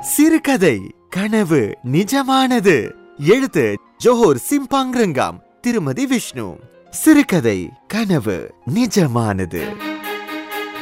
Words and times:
சிறுகதை 0.00 0.80
கனவு 1.08 1.76
நிஜமானது. 1.92 2.90
எழுத்து 3.18 3.74
ஜோஹர் 4.04 4.38
சிம்பாங்ரங்காம் 4.50 5.40
திருமதி 5.60 6.06
விஷ்ணு. 6.06 6.58
சிறுகதை 6.90 7.68
கனவு 7.86 8.54
நிஜமானது. 8.74 9.62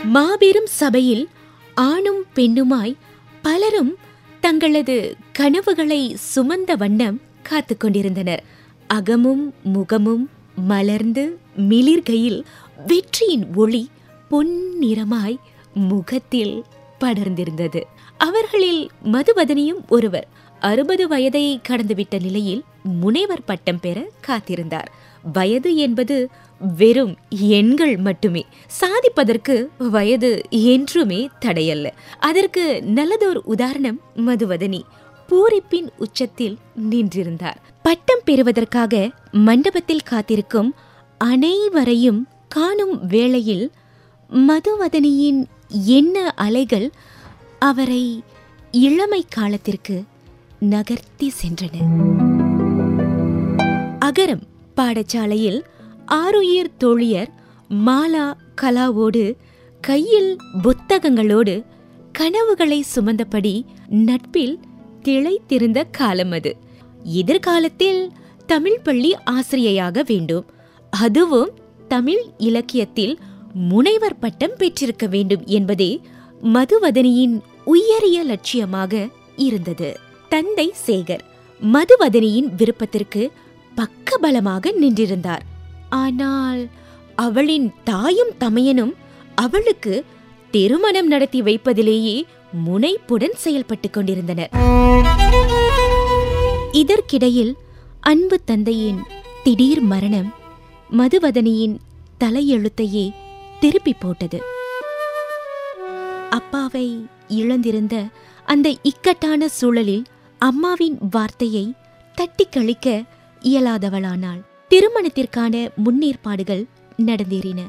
மாபெரும் 0.04 0.66
சபையில் 0.66 1.28
ஆணும் 1.74 2.24
பெண்ணுமாய் 2.34 2.94
பலரும் 3.42 3.96
தங்களது 4.41 5.16
கனவுகளை 5.32 6.16
சுமந்த 6.35 6.77
வண்ணம் 6.77 7.21
காத்து 7.43 7.77
கொண்டிருந்தனர். 7.77 8.45
அகமும் 8.87 9.55
முகமும் 9.62 10.30
மலர்ந்து 10.57 11.39
மிளிர்கையில் 11.57 12.43
வெற்றியின் 12.87 13.46
ஒளி 13.55 13.91
பொன்னிறமாய் 14.30 15.37
முகத்தில் 15.75 16.64
படர்ந்திருந்தது. 17.00 17.82
அவர்களில் 18.19 18.91
மதுவதனியும் 19.05 19.89
ஒருவர் 19.89 20.29
அறுபது 20.61 21.09
வயதை 21.09 21.61
கடந்துவிட்ட 21.68 22.21
நிலையில் 22.21 22.63
முனைவர் 22.82 23.45
பட்டம் 23.45 23.81
பெற 23.81 24.11
காத்திருந்தார். 24.26 24.86
வயது 25.32 25.76
என்பது 25.76 26.29
வெறும் 26.76 27.17
எண்கள் 27.29 27.96
மட்டுமே. 27.96 28.46
சாதிப்பதற்கு 28.81 29.67
வயது 29.79 30.43
என்றுமே 30.50 31.29
தடையல்ல. 31.40 31.90
அதற்கு 32.20 32.83
நல்லதோர் 32.86 33.36
உதாரணம் 33.45 34.00
மதுவதனி. 34.17 34.81
பூரிப்பின் 35.28 35.89
உச்சத்தில் 35.97 36.59
நின்றிருந்தார். 36.91 37.56
பட்டம் 37.83 38.20
பெறுவதற்காக 38.25 39.11
மண்டபத்தில் 39.33 40.03
காத்திருக்கும் 40.05 40.75
அனைவரையும் 41.19 42.28
காணும் 42.48 43.06
வேளையில் 43.06 43.70
மதுவதனியின் 44.33 45.45
என்ன 45.84 46.33
அலைகள் 46.37 46.91
அவரை 47.58 48.22
இளமை 48.70 49.25
காலத்திற்கு 49.28 50.03
நகர்த்தி 50.58 51.33
சென்றன. 51.42 51.77
அகரம் 54.01 54.42
பாடசாலையில் 54.77 55.62
ஆருயிர் 56.06 56.70
தோழியர் 56.81 57.29
மாலா 57.69 58.34
கலாவோடு 58.62 59.36
கையில் 59.81 60.41
புத்தகங்களோடு 60.62 61.64
கனவுகளை 62.12 62.84
சுமந்தபடி 62.95 63.62
நட்பில் 63.89 64.59
திளைத்திருந்த 65.03 65.84
காலம் 65.91 66.31
அது. 66.31 66.56
எதிர்காலத்தில் 67.03 68.12
தமிழ் 68.47 68.81
பள்ளி 68.81 69.17
ஆசிரியையாக 69.31 70.03
வேண்டும். 70.06 70.45
அதுவும் 70.91 71.51
தமிழ் 71.89 72.23
இலக்கியத்தில் 72.39 73.19
முனைவர் 73.55 74.19
பட்டம் 74.19 74.56
பெற்றிருக்க 74.59 75.06
வேண்டும் 75.06 75.42
என்பதே 75.47 76.01
மதுவதனியின் 76.42 77.41
உயரிய 77.64 78.25
லட்சியமாக 78.25 79.11
இருந்தது. 79.36 79.98
தந்தை 80.28 80.75
சேகர் 80.86 81.20
மதுவதனியின் 81.62 82.55
விருப்பத்திற்கு 82.56 83.30
பக்கபலமாக 83.77 84.72
நின்றிருந்தார். 84.80 85.41
ஆனால் 85.89 86.69
அவளின் 87.14 87.72
தாயும் 87.84 88.33
தமையனும் 88.41 88.95
அவளுக்கு 89.34 90.05
திருமணம் 90.50 91.06
நடத்தி 91.06 91.42
வைப்பதிலேயே 91.42 92.22
முனைப்புடன் 92.67 93.34
செயல்பட்டுக் 93.45 93.92
கொண்டிருந்தனர். 93.92 94.50
இதற்கிடையில் 96.73 97.55
அன்பு 98.00 98.41
தந்தையின் 98.45 99.02
திடீர் 99.42 99.80
மரணம் 99.80 100.34
மதுவதனியின் 100.98 101.77
தலையெழுத்தையே 102.20 103.12
திருப்பி 103.61 103.92
போட்டது. 103.92 104.56
அப்பாவை 106.31 107.07
இழந்திருந்த 107.29 108.09
அந்த 108.45 108.77
இக்கட்டான 108.83 109.48
சூழலில் 109.48 110.05
அம்மாவின் 110.39 110.98
வார்த்தையை 111.11 111.73
தட்டி 112.15 112.47
கழிக்க 112.51 113.05
இயலாதவளானாள். 113.43 114.41
திருமணத்திற்கான 114.69 115.70
முன்னேற்பாடுகள் 115.85 116.64
நடந்தேறின. 117.07 117.61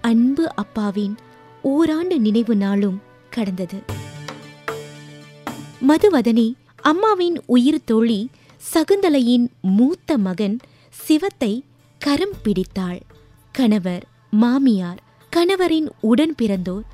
அன்பு 0.00 0.54
அப்பாவின் 0.54 1.14
ஓராண்டு 1.62 2.20
நினைவு 2.20 2.56
நாளும் 2.56 3.02
கடந்தது. 3.30 3.78
மதுவதனி 5.88 6.52
அம்மாவின் 6.82 7.40
உயிர் 7.46 7.84
தோழி 7.84 8.30
சகுந்தலையின் 8.74 9.46
மூத்த 9.62 10.18
மகன் 10.18 10.58
சிவத்தை 10.88 11.64
கரம் 11.98 12.36
பிடித்தாள். 12.42 13.00
கணவர் 13.52 14.04
மாமியார் 14.30 15.02
கணவரின் 15.32 15.88
உடன் 16.00 16.34
பிறந்தோர் 16.42 16.84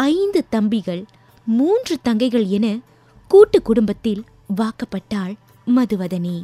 ஐந்து 0.00 0.44
தம்பிகள் 0.48 1.04
மூன்று 1.46 1.98
தங்கைகள் 2.04 2.46
என 2.46 2.78
கூட்டு 3.28 3.62
குடும்பத்தில் 3.62 4.24
வாக்கப்பட்டாள் 4.56 5.34
மதுவதனி. 5.66 6.42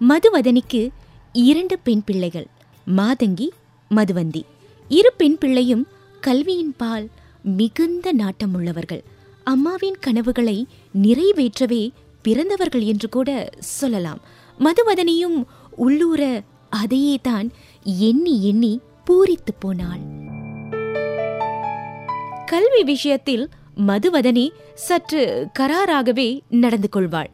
மதுவதனிக்கு 0.00 0.88
இரண்டு 1.32 1.78
பெண் 1.78 2.04
பிள்ளைகள் 2.04 2.46
மாதங்கி 2.96 3.48
மதுவந்தி. 3.90 4.42
இரு 4.88 5.12
பெண் 5.16 5.38
பிள்ளையும் 5.38 5.88
கல்வியின் 6.20 6.74
பால் 6.76 7.08
மிகுந்த 7.42 8.12
நாட்டமுள்ளவர்கள். 8.12 9.02
அம்மாவின் 9.44 9.98
கனவுகளை 10.00 10.66
நிறைவேற்றவே 11.02 11.90
பிறந்தவர்கள் 12.22 12.82
என்று 12.82 13.08
கூட 13.08 13.50
சொல்லலாம். 13.58 14.20
மதுவதனியும் 14.58 15.44
உள்ளூர 15.76 16.42
அதையே 16.70 17.18
தான் 17.22 17.50
எண்ணி 17.84 18.48
எண்ணி 18.48 18.80
பூரித்து 19.06 19.52
போனாள். 19.58 20.20
கல்வி 22.52 22.84
விஷயத்தில் 22.84 23.48
மதுவதனி 23.86 24.48
சற்று 24.74 25.48
கராராகவே 25.58 26.40
நடந்து 26.50 26.88
கொள்வாள். 26.88 27.30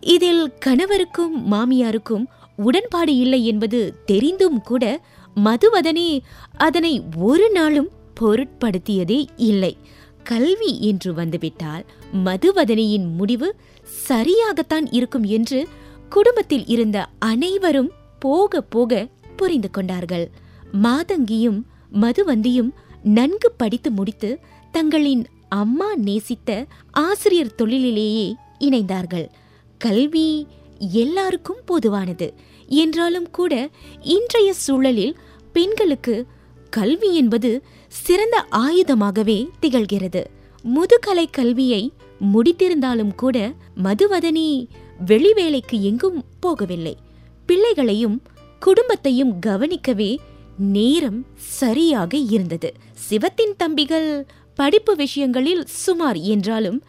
இதில் 0.00 0.52
கணவருக்கும் 0.64 1.34
மாமியாருக்கும் 1.50 2.24
உடன்பாடு 2.56 3.16
இல்லை 3.16 3.46
என்பது 3.46 3.94
தெரிந்தும் 4.04 4.60
கூட 4.60 5.00
மதுவதனி 5.36 6.20
அதனை 6.56 7.02
ஒரு 7.16 7.50
நாளும் 7.50 7.90
பொருட்படுத்தியதே 8.20 9.26
இல்லை. 9.36 9.76
கல்வி 10.24 10.80
என்று 10.80 11.14
வந்துவிட்டால் 11.14 11.84
மதுவதனியின் 12.24 13.16
முடிவு 13.16 13.54
சரியாகத்தான் 14.08 14.88
இருக்கும் 14.90 15.24
என்று 15.24 15.68
குடும்பத்தில் 16.08 16.66
இருந்த 16.66 17.06
அனைவரும் 17.18 17.90
போக 18.18 18.60
போக 18.60 19.08
புரிந்து 19.36 19.70
கொண்டார்கள். 19.70 20.30
மாதங்கியும் 20.82 21.60
மதுவந்தியும் 22.00 22.72
நன்கு 23.02 23.52
படித்து 23.56 23.90
முடித்து 23.90 24.28
தங்களின் 24.72 25.26
அம்மா 25.48 25.96
நேசித்த 25.96 26.66
ஆசிரியர் 26.90 27.54
தொழிலிலேயே 27.58 28.34
இணைந்தார்கள். 28.58 29.28
கல்வி 29.78 30.46
எல்லாருக்கும் 30.78 31.60
பொதுவானது. 31.64 32.34
என்றாலும் 32.66 33.30
கூட 33.30 33.70
இன்றைய 34.00 34.52
சூழலில் 34.52 35.16
பெண்களுக்கு 35.52 36.26
கல்வி 36.70 37.16
என்பது 37.16 37.62
சிறந்த 37.88 38.46
ஆயுதமாகவே 38.50 39.48
திகழ்கிறது. 39.62 40.24
முதுகலை 40.62 41.30
கல்வியை 41.30 41.92
முடித்திருந்தாலும் 42.34 43.14
கூட 43.14 43.52
மதுவதனி 43.84 44.66
வெளிவேலைக்கு 45.06 45.80
எங்கும் 45.80 46.24
போகவில்லை. 46.42 46.94
பிள்ளைகளையும் 47.46 48.22
குடும்பத்தையும் 48.60 49.38
கவனிக்கவே 49.38 50.18
நேரம் 50.58 51.26
சரியாக 51.36 52.16
இருந்தது. 52.16 52.74
சிவத்தின் 52.94 53.54
தம்பிகள் 53.56 54.26
படிப்பு 54.54 54.96
விஷயங்களில் 54.96 55.64
சுமார் 55.66 56.16
என்றாலும் 56.16 56.82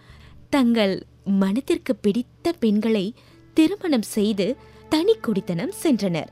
தங்கள் 0.50 1.04
மனத்திற்கு 1.24 1.96
பிடித்த 1.96 2.52
பெண்களை 2.60 3.14
திருமணம் 3.54 4.02
செய்து 4.02 4.56
தனி 4.90 5.16
குடித்தனம் 5.22 5.74
சென்றனர். 5.84 6.32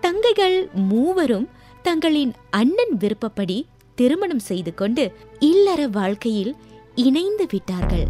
தங்கைகள் 0.00 0.72
மூவரும் 0.72 1.48
தங்களின் 1.82 2.32
அண்ணன் 2.50 2.94
விருப்பப்படி 2.98 3.66
திருமணம் 3.94 4.38
செய்து 4.38 4.74
கொண்டு 4.74 5.12
இல்லற 5.40 5.88
வாழ்க்கையில் 5.88 6.54
இணைந்து 6.94 7.46
விட்டார்கள். 7.50 8.06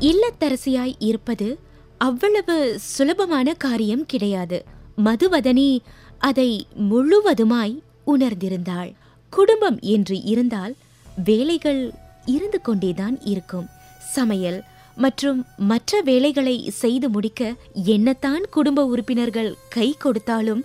இல்லத்தரசியாய் 0.00 0.94
இருப்பது 0.98 1.58
அவ்வளவு 1.98 2.78
சுலபமான 2.78 3.54
காரியம் 3.54 4.06
கிடையாது. 4.06 4.64
மதுவதனி 5.04 5.78
அதை 6.18 6.66
முழுவதுமாய் 6.90 7.76
உணர்ந்திருந்தாள். 8.06 8.92
குடும்பம் 9.32 9.78
என்று 9.80 10.22
இருந்தால் 10.22 10.74
வேலைகள் 11.24 11.90
இருந்து 12.24 12.60
கொண்டேதான் 12.60 13.20
இருக்கும். 13.20 13.66
சமையல் 13.98 14.62
மற்றும் 14.96 15.44
மற்ற 15.56 16.00
வேலைகளை 16.00 16.70
செய்து 16.70 17.08
முடிக்க 17.08 17.54
என்னத்தான் 17.86 18.40
குடும்ப 18.50 18.84
உறுப்பினர்கள் 18.84 19.54
கை 19.68 19.94
கொடுத்தாலும் 19.98 20.64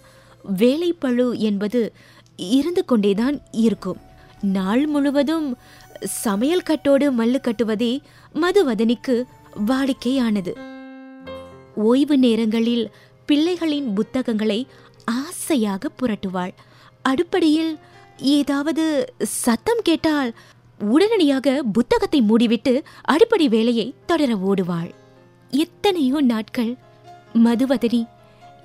வேலைப்பழு 0.57 1.37
என்பது 1.37 1.91
இருந்து 2.35 2.85
கொண்டேதான் 2.85 3.41
இருக்கும். 3.51 3.97
நாள் 4.41 4.85
முழுவதும் 4.85 5.57
சமையல் 6.01 6.67
கட்டோடு 6.69 7.11
மல்லு 7.11 7.35
கட்டுவதே 7.41 7.99
மதுவதனிக்கு 8.33 9.23
வாடிக்கையானது. 9.67 10.53
ஓய்வு 11.75 12.17
நேரங்களில் 12.17 12.91
பிள்ளைகளின் 13.27 13.93
புத்தகங்களை 13.93 14.67
ஆசையாக 15.05 15.89
புரட்டுவாள். 16.01 16.53
அடுப்படியில் 17.09 17.77
ஏதாவது 18.21 19.13
சத்தம் 19.21 19.81
கேட்டால் 19.83 20.31
உடனடியாக 20.79 21.63
புத்தகத்தை 21.73 22.21
மூடிவிட்டு 22.21 22.81
அடிப்படை 23.01 23.47
வேலையை 23.49 23.93
தொடர 24.05 24.35
ஓடுவாள். 24.35 24.91
எத்தனையோ 25.51 26.21
நாட்கள் 26.21 26.75
மதுவதனி 27.33 28.05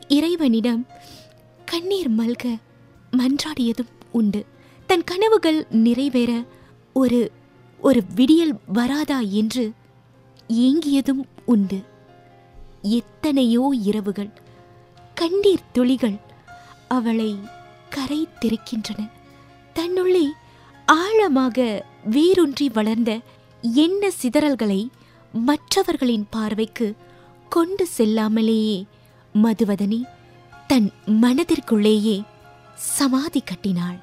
இறைவனிடம் 0.08 0.86
கண்ணீர் 1.64 2.10
மல்க 2.10 2.44
மன்றாடியதும் 3.16 3.92
உண்டு. 4.10 4.44
தன் 4.86 5.04
கனவுகள் 5.04 5.66
நிறைவேற 5.70 6.44
ஒரு 6.92 7.30
ஒரு 7.78 8.02
விடியல் 8.14 8.54
வராதா 8.66 9.20
என்று 9.20 9.72
ஏங்கியதும் 10.48 11.22
உண்டு. 11.44 11.78
எத்தனையோ 12.82 13.74
இரவுகள் 13.82 14.30
கண்ணீர் 15.14 15.68
துளிகள் 15.72 16.16
அவளை 16.88 17.36
கரை 17.90 18.28
திறக்கின்றன 18.40 19.14
தன்னுள்ளே 19.76 20.26
ஆழமாக 20.84 21.84
வேரூன்றி 22.04 22.68
வளர்ந்த 22.68 23.20
எண்ண 23.62 24.10
சிதறல்களை 24.22 24.88
மற்றவர்களின் 25.32 26.26
பார்வைக்கு 26.30 26.94
கொண்டு 27.48 27.86
செல்லாமலேயே 27.98 28.84
மதுவதனி 29.34 30.02
தன் 30.66 30.90
மனதிற்குள்ளேயே 31.06 32.22
சமாதி 32.74 33.40
கட்டினாள். 33.40 33.98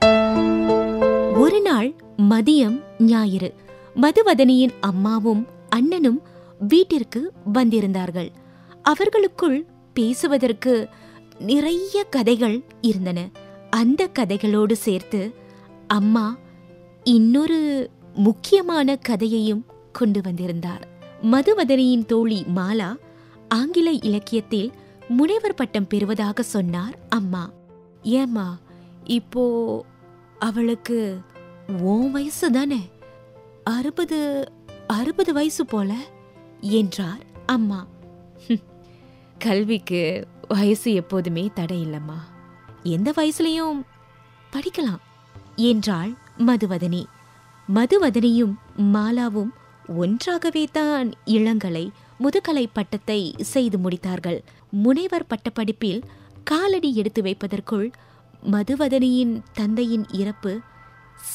ஒரு 1.33 1.61
நாள் 1.61 1.89
மதியம் 2.17 2.83
ஞாயிறு 2.99 3.49
மதுவதனியின் 3.95 4.73
அம்மாவும் 4.81 5.47
அண்ணனும் 5.69 6.21
வீட்டிற்கு 6.59 7.31
வந்திருந்தார்கள். 7.53 8.31
அவர்களுக்குள் 8.83 9.65
பேசுவதற்கு 9.93 10.89
நிறைய 11.39 12.03
கதைகள் 12.09 12.63
இருந்தன. 12.81 13.29
அந்த 13.69 14.09
கதைகளோடு 14.19 14.71
சேர்த்து 14.71 15.21
அம்மா 15.97 16.37
இன்னொரு 17.03 17.59
முக்கியமான 18.13 18.95
கதையையும் 18.95 19.65
கொண்டு 19.91 20.19
வந்திருந்தார். 20.21 20.87
மதுவதனியின் 21.31 22.05
தோழி 22.05 22.39
மாலா 22.55 22.89
ஆங்கில 23.49 23.91
இலக்கியத்தில் 23.91 24.71
முனைவர் 25.07 25.53
பட்டம் 25.53 25.87
பெறுவதாக 25.87 26.43
சொன்னார் 26.43 26.95
அம்மா. 27.09 27.43
ஏம்மா 28.03 28.47
இப்போ 29.03 29.43
அவளுக்கு 30.39 31.19
ஓ 31.81 31.95
வயசு 32.09 32.51
தானே? 32.51 32.81
அறுபது 33.63 34.19
அறுபது 34.87 35.33
வயசு 35.33 35.65
போல 35.65 35.93
என்றார் 36.59 37.23
அம்மா. 37.45 37.87
கல்விக்கு 39.39 40.27
வயசு 40.47 40.93
எப்போதுமே 40.93 41.49
தடை 41.53 41.85
இல்லைம்மா. 41.85 42.19
எந்த 42.83 43.09
வயசுலையும் 43.11 43.81
படிக்கலாம். 44.53 45.01
என்றாள் 45.55 46.13
மதுவதனி. 46.37 47.05
மதுவதனியும் 47.69 48.53
மாலாவும் 48.77 49.51
ஒன்றாகவே 49.87 50.67
தான் 50.71 51.13
இளங்கலை 51.25 51.89
முதுகலை 52.17 52.69
பட்டத்தை 52.73 53.35
செய்து 53.39 53.77
முடித்தார்கள். 53.77 54.43
முனைவர் 54.69 55.25
பட்டப்படிப்பில் 55.25 56.03
காலடி 56.43 56.95
எடுத்து 56.95 57.21
வைப்பதற்குள் 57.21 57.91
மதுவதனியின் 58.51 59.41
தந்தையின் 59.53 60.05
இறப்பு 60.11 60.59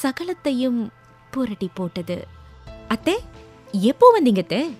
சகலத்தையும் 0.02 0.90
புரட்டி 1.30 1.68
போட்டது. 1.74 2.26
அத்தே 2.88 3.16
எப்போ 3.72 4.20
வந்தீங்கத்தே 4.20 4.74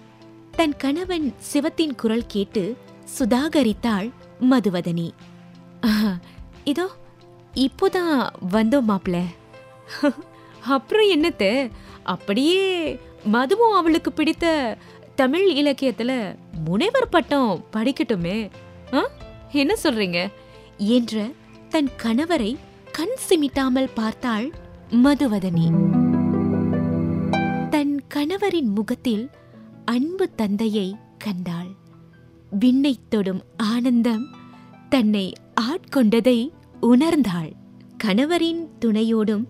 தன் 0.51 0.77
கணவன் 0.77 1.35
சிவத்தின் 1.39 1.95
குரல் 1.95 2.27
கேட்டு 2.27 2.77
சுதாகரித்தாள் 3.19 4.11
மதுவதனி. 4.41 5.11
"ஆஹா, 5.81 6.19
இதோ 6.65 6.91
இப்போதான் 7.55 8.29
வந்தோம் 8.51 8.83
மாப்பிள்ள 8.89 9.23
அப்புறம் 10.61 11.09
என்னத்த 11.11 11.71
அப்படியே 12.03 12.95
மதுவும் 13.33 13.75
அவளுக்கு 13.75 14.13
பிடித்த 14.13 14.77
தமிழ் 15.15 15.51
இலக்கியத்துல 15.51 16.37
முனைவர் 16.65 17.09
பட்டம் 17.09 17.65
படிக்கட்டுமே. 17.73 18.51
ஆ? 18.93 19.09
என்ன 19.53 19.75
சொல்றீங்க? 19.83 20.33
என்ற 20.77 21.29
தன் 21.69 21.89
கணவரை 22.03 22.57
கண் 22.93 23.15
சிமிட்டாமல் 23.29 23.91
பார்த்தாள் 23.95 24.51
மதுவதனி. 24.91 25.71
தன் 27.69 28.03
கணவரின் 28.15 28.75
முகத்தில் 28.75 29.31
அன்பு 29.85 30.35
தந்தையை 30.35 30.97
கண்டாள். 31.19 31.69
விண்ணைத் 32.61 33.09
தொடும் 33.09 33.43
ஆனந்தம் 33.57 34.29
தன்னை 34.89 35.33
ஆட்கொண்டதை 35.61 36.51
உணர்ந்தாள். 36.83 37.53
கணவரின் 38.05 38.69
துணையோடும் 38.81 39.45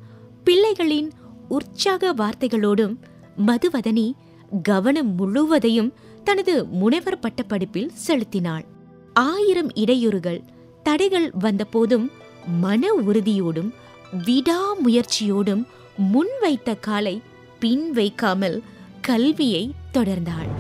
பிள்ளைகளின் 0.45 1.11
உற்சாக 1.49 2.15
வார்த்தைகளோடும் 2.15 2.97
மதுவதனி 3.47 4.13
கவனம் 4.63 5.15
முழுவதையும் 5.15 5.93
தனது 6.25 6.65
முனைவர் 6.65 7.19
பட்டப்படிப்பில் 7.19 7.89
செலுத்தினாள். 7.89 8.65
ஆயிரம் 9.15 9.73
இடையூறுகள் 9.73 10.41
தடைகள் 10.83 11.31
வந்தபோதும் 11.41 12.11
மன 12.61 12.93
உறுதியோடும் 12.93 13.71
விடாமுயற்சியோடும் 14.25 15.65
முன்வைத்த 16.13 16.81
காலை 16.81 17.23
பின் 17.59 17.91
வைக்காமல் 17.91 18.63
கல்வியை 19.01 19.73
தொடர்ந்தாள். 19.93 20.51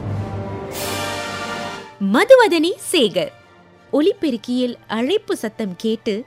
மதுவதனி 2.00 2.72
சேகர். 2.92 3.32
ஒலிபெருக்கியில் 3.92 4.74
அழைப்பு 4.86 5.36
சத்தம் 5.36 5.74
கேட்டு 5.76 6.24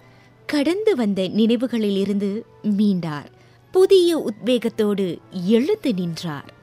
கடந்து 0.53 0.95
வந்த 0.95 1.21
நினைவுகளிலிருந்து 1.21 2.29
மீண்டார். 2.63 3.29
புதிய 3.73 4.09
உத்வேகத்தோடு 4.29 5.05
எழுந்து 5.47 5.93
நின்றார். 5.93 6.53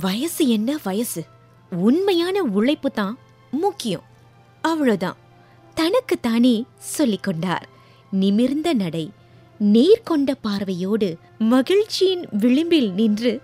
வயசு 0.00 0.48
என்ன 0.48 0.78
வயசு? 0.82 1.22
உண்மையான 1.70 2.42
உழைப்பு 2.42 2.90
தான் 2.90 3.18
முக்கியம். 3.50 4.02
அவ்வளோதான் 4.64 5.18
தனக்குத்தானே 5.74 6.64
சொல்லிக் 6.78 7.22
கொண்டார். 7.22 7.68
நிமிர்ந்த 8.10 8.72
நடை 8.74 9.12
நேர்கொண்ட 9.60 10.30
பார்வையோடு 10.40 11.16
மகிழ்ச்சியின் 11.38 12.26
விளிம்பில் 12.32 12.90
நின்று 12.92 13.40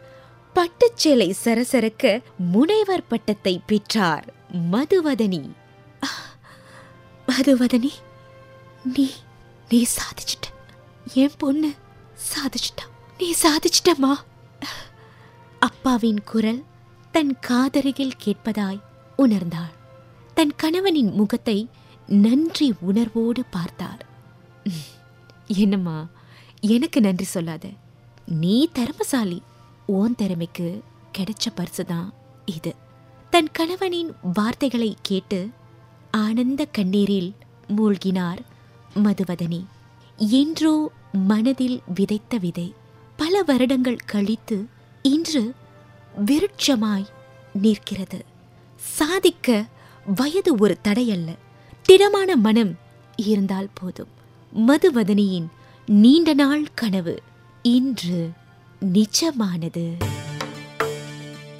பட்டுச்சேலை 0.54 1.30
சரசரக்க 1.44 2.22
முனைவர் 2.52 3.06
பட்டத்தை 3.06 3.60
பெற்றார் 3.66 4.26
மதுவதனி. 4.72 5.42
மதுவதனி? 7.28 7.92
நீ 8.94 9.06
நீ 9.69 9.87
சாதிச்சிட்ட. 9.97 10.47
என் 11.15 11.37
பொண்ணு 11.38 11.71
சாதிச்சிட்டா. 12.31 12.85
நீ 13.19 13.35
சாதிச்சிட்டமா 13.43 14.12
அப்பாவின் 15.59 16.21
குரல் 16.25 16.62
தன் 17.15 17.33
காதருகில் 17.49 18.19
கேட்பதாய் 18.25 18.81
உணர்ந்தாள். 19.19 19.73
தன் 20.37 20.55
கணவனின் 20.57 21.12
முகத்தை 21.12 21.59
நன்றி 22.09 22.75
உணர்வோடு 22.81 23.43
பார்த்தார் 23.50 24.02
"உம், 24.64 24.85
என்னம்மா 25.47 25.99
எனக்கு 26.61 27.00
நன்றி 27.00 27.25
சொல்லாத. 27.25 27.64
நீ 28.26 28.57
திறமசாலி. 28.73 29.40
ஓன் 29.87 30.14
திறமைக்கு 30.14 30.69
கிடைச்ச 31.19 31.47
பரிசு 31.55 31.85
தான் 31.85 32.09
இது. 32.49 32.73
தன் 33.33 33.50
கணவனின் 33.52 34.11
வார்த்தைகளை 34.35 34.97
கேட்டு 35.02 35.40
ஆனந்த 36.16 36.64
கண்ணீரில் 36.78 37.31
மூழ்கினார் 37.69 38.40
மதுவதனி 38.97 39.65
என்றோ 40.17 40.91
மனதில் 41.12 41.83
விதைத்த 41.95 42.38
விதை 42.38 42.75
பல 43.17 43.43
வருடங்கள் 43.43 43.97
கழித்து 43.97 44.67
இன்று 45.03 45.55
விருட்சமாய் 46.26 47.07
நிற்கிறது. 47.53 48.25
சாதிக்க 48.76 49.67
வயது 50.17 50.55
ஒரு 50.55 50.79
தடையல்ல 50.85 51.37
திடமான 51.83 52.37
மனம் 52.37 52.79
இருந்தால் 53.17 53.69
போதும். 53.75 54.09
மதுவதனியின் 54.69 55.47
நீண்ட 55.87 56.35
நாள் 56.35 56.67
கனவு 56.75 57.23
இன்று 57.62 58.31
நிஜமானது. 58.81 59.93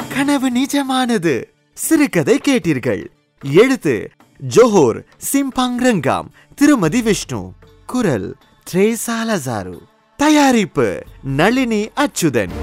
கனவு 0.09 0.51
நிஜமானது. 0.51 1.45
சிறுகதை 1.73 2.39
கேட்டீர்கள். 2.39 3.07
எழுத்து 3.43 4.11
ஜோஹோர் 4.41 4.99
சிம்பாங் 5.27 5.79
ரங்காம் 5.83 6.29
திருமதி 6.59 7.01
விஷ்ணு 7.03 7.41
குரல் 7.89 8.29
ட்ரேசாலசாரு 8.67 9.77
தயாரிப்பு 10.19 10.89
நளினி 11.37 11.83
அச்சுதன் 11.99 12.55